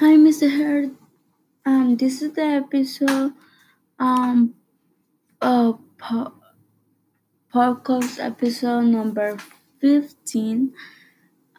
[0.00, 0.48] Hi, Mr.
[0.48, 0.96] Herd.
[1.66, 3.34] Um, this is the episode,
[3.98, 4.54] um,
[5.42, 6.32] uh, po-
[7.52, 9.36] podcast episode number
[9.78, 10.72] 15.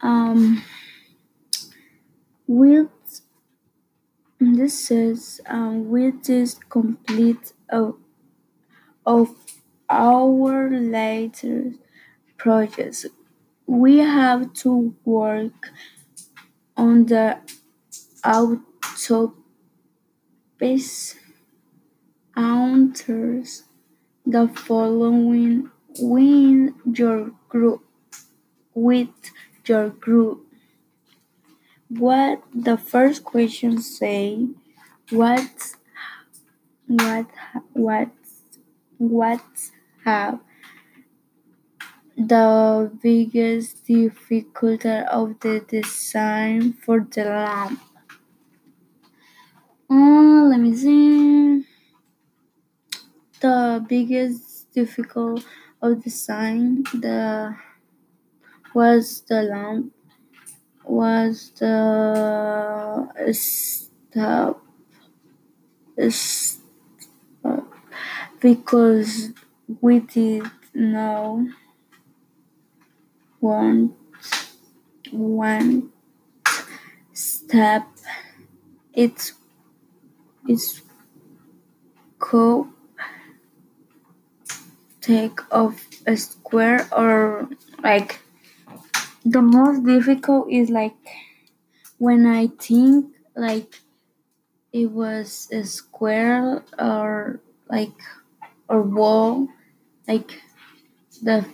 [0.02, 0.64] Um,
[2.48, 2.90] with
[4.40, 7.98] this is, um, with this complete of,
[9.06, 9.30] of
[9.88, 11.78] our latest
[12.38, 13.06] projects.
[13.68, 15.70] We have to work
[16.76, 17.38] on the
[18.24, 19.36] autopsies
[22.36, 23.64] answers
[24.26, 27.84] the following with your group
[28.74, 29.10] with
[29.66, 30.46] your group.
[31.90, 34.48] What the first question say?
[35.10, 35.76] What
[36.88, 37.28] what
[37.74, 38.12] what
[38.98, 39.44] what
[40.06, 40.40] have
[42.18, 47.80] the biggest difficulty of the design for the lamp?
[49.92, 51.64] Uh, let me see.
[53.42, 55.44] The biggest difficult
[55.82, 57.58] of design the
[58.74, 59.94] was the lamp
[60.86, 64.62] was the stop
[66.10, 67.68] stop
[68.40, 69.32] because
[69.82, 71.48] we did know
[73.42, 73.94] one
[75.12, 75.92] one
[77.14, 77.88] step
[78.94, 79.34] it's
[82.20, 82.68] co
[85.02, 87.50] take of a square or
[87.84, 88.22] like
[89.26, 90.96] the most difficult is like
[91.98, 93.82] when I think like
[94.72, 97.98] it was a square or like
[98.70, 99.48] a wall
[100.08, 100.42] like
[101.22, 101.46] the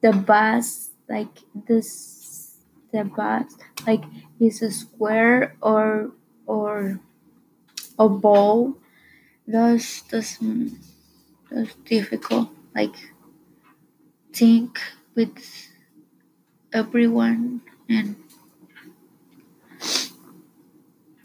[0.00, 2.56] the bus like this
[2.92, 3.44] the bus
[3.86, 4.04] like
[4.40, 6.12] is a square or
[6.46, 7.00] or
[8.00, 8.76] a ball.
[9.46, 10.38] That's that's,
[11.50, 12.48] that's difficult.
[12.74, 12.94] Like
[14.32, 14.80] think
[15.14, 15.68] with
[16.72, 18.16] everyone and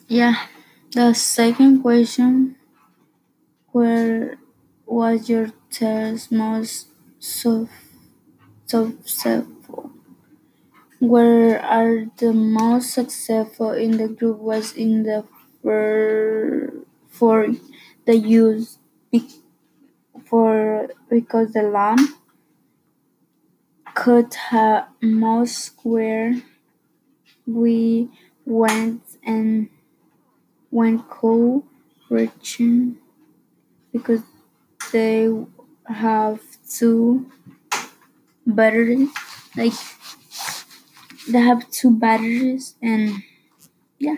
[0.07, 0.47] yeah
[0.91, 2.55] the second question
[3.71, 4.37] where
[4.87, 6.87] was your test most
[8.65, 9.91] successful?
[10.99, 15.23] Where are the most successful in the group was in the
[15.65, 16.73] for,
[17.09, 17.47] for
[18.05, 18.79] the use
[20.25, 22.01] for because the lamp
[23.95, 26.43] could have more square.
[27.47, 28.09] We
[28.45, 29.69] went and
[30.71, 31.63] went co
[32.09, 32.97] reaching
[33.91, 34.21] because
[34.93, 35.29] they
[35.87, 37.31] have two
[38.45, 39.09] batteries
[39.55, 39.73] like
[41.27, 43.21] they have two batteries and
[43.99, 44.17] yeah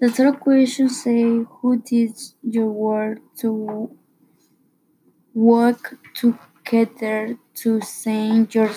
[0.00, 3.90] the third question say who did your work to
[5.34, 8.70] work together to sing your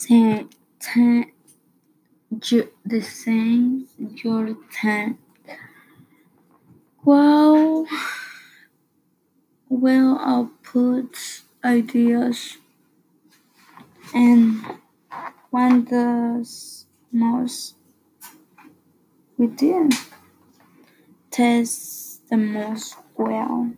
[0.00, 0.48] ten,
[0.80, 1.26] ten,
[2.84, 3.88] the same
[4.22, 5.18] your ten.
[7.04, 7.86] Well,
[9.68, 10.18] well,
[10.62, 12.58] put ideas
[14.14, 14.64] and
[15.50, 16.44] when the
[17.12, 17.75] most
[19.38, 19.92] we did
[21.30, 23.72] test the most well.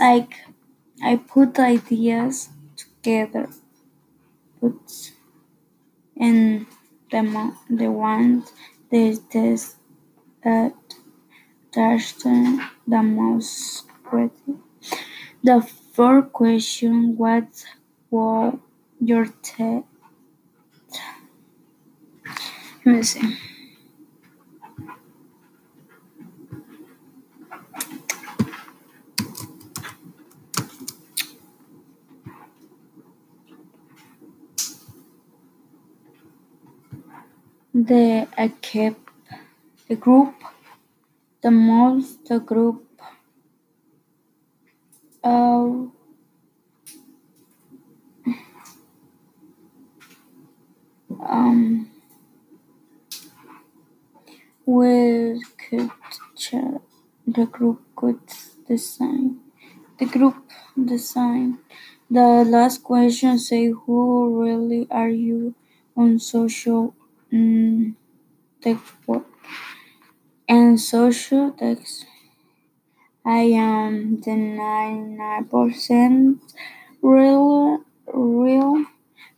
[0.00, 0.34] Like
[1.02, 3.48] I put ideas together,
[4.60, 5.12] put
[6.16, 6.66] and
[7.10, 8.52] the the ones
[8.90, 9.76] they test
[10.44, 10.70] uh,
[11.72, 14.58] test the most creative.
[15.44, 15.62] The
[15.94, 17.50] fourth question: What
[18.10, 18.58] was
[19.00, 19.86] your test?
[22.84, 23.55] Let me see.
[37.88, 39.08] The kept
[39.88, 40.34] the group
[41.42, 42.84] the most the group
[45.22, 45.68] uh,
[51.34, 51.90] um
[55.58, 55.90] could
[56.34, 56.80] check
[57.26, 58.20] the group could
[58.66, 59.38] design
[59.98, 60.36] the group
[60.92, 61.58] design.
[62.10, 65.54] The last question say who really are you
[65.96, 66.94] on social
[67.36, 67.94] mm,
[68.64, 69.26] network
[70.48, 72.04] and social text
[73.26, 76.40] I am the ninety nine percent
[77.02, 78.86] real real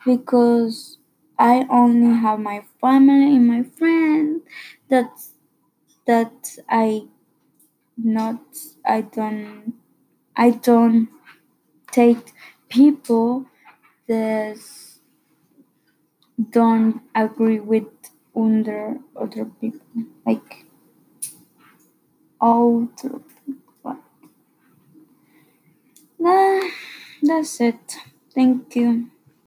[0.07, 0.99] because
[1.39, 4.43] I only have my family and my friends.
[4.89, 5.33] That's
[6.07, 7.07] that I
[7.99, 8.41] not
[8.87, 9.75] I don't
[10.37, 11.09] I don't
[11.93, 12.33] take
[12.71, 13.47] people
[14.09, 14.59] that
[16.51, 17.87] don't agree with
[18.35, 20.65] under other people like
[22.41, 23.97] other people.
[26.19, 26.69] Nah,
[27.23, 27.97] that's it.
[28.35, 29.11] Thank you.